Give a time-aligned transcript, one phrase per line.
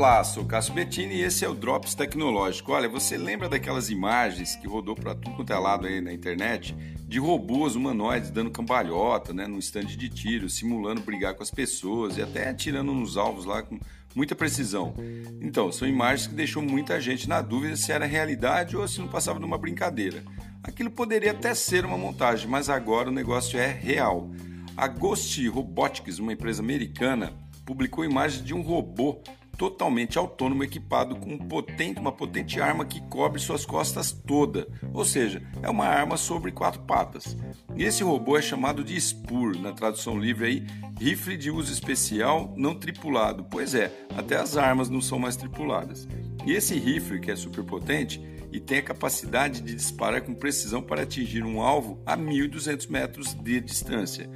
[0.00, 2.72] Olá, sou Cássio Bettini e esse é o Drops Tecnológico.
[2.72, 6.74] Olha, você lembra daquelas imagens que rodou para tudo quanto é lado aí na internet
[7.06, 12.16] de robôs humanoides dando cambalhota, né, num estande de tiro, simulando brigar com as pessoas
[12.16, 13.78] e até atirando nos alvos lá com
[14.14, 14.94] muita precisão.
[15.38, 19.06] Então, são imagens que deixou muita gente na dúvida se era realidade ou se não
[19.06, 20.24] passava de uma brincadeira.
[20.62, 24.30] Aquilo poderia até ser uma montagem, mas agora o negócio é real.
[24.74, 27.34] A Ghost Robotics, uma empresa americana,
[27.66, 29.20] publicou imagens de um robô
[29.60, 35.04] totalmente autônomo equipado com um potente, uma potente arma que cobre suas costas toda, ou
[35.04, 37.36] seja, é uma arma sobre quatro patas.
[37.76, 40.66] Esse robô é chamado de Spur, na tradução livre aí,
[40.98, 43.44] rifle de uso especial não tripulado.
[43.50, 46.08] Pois é, até as armas não são mais tripuladas.
[46.46, 48.18] E esse rifle, que é super potente
[48.50, 53.34] e tem a capacidade de disparar com precisão para atingir um alvo a 1.200 metros
[53.34, 54.26] de distância.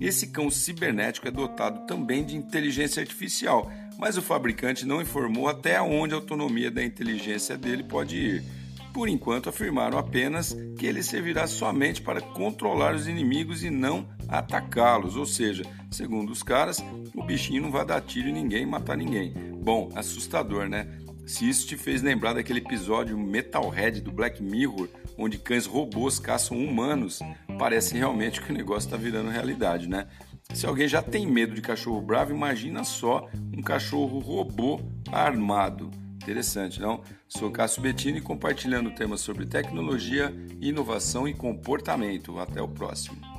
[0.00, 5.80] Esse cão cibernético é dotado também de inteligência artificial mas o fabricante não informou até
[5.80, 8.44] onde a autonomia da inteligência dele pode ir.
[8.92, 15.16] Por enquanto, afirmaram apenas que ele servirá somente para controlar os inimigos e não atacá-los.
[15.16, 16.78] Ou seja, segundo os caras,
[17.12, 19.32] o bichinho não vai dar tiro em ninguém e matar ninguém.
[19.64, 20.86] Bom, assustador, né?
[21.26, 26.56] Se isso te fez lembrar daquele episódio Metalhead do Black Mirror, onde cães robôs caçam
[26.56, 27.18] humanos,
[27.58, 30.06] parece realmente que o negócio está virando realidade, né?
[30.54, 35.90] Se alguém já tem medo de cachorro bravo, imagina só um cachorro robô armado.
[36.22, 37.02] Interessante, não?
[37.26, 42.38] Sou Cássio Bettini compartilhando temas sobre tecnologia, inovação e comportamento.
[42.38, 43.33] Até o próximo.